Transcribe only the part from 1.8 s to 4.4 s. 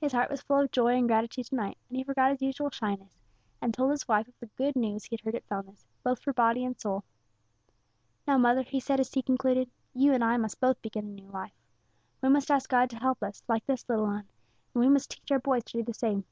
and he forgot his usual shyness, and told his wife of